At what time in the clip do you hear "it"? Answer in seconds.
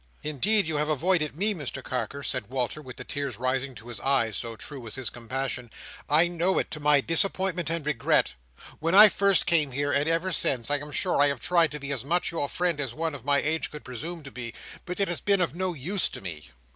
6.57-6.71, 14.99-15.07